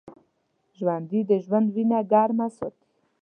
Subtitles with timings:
[0.77, 2.85] ژوندي د ژوند وینه ګرمه ساتي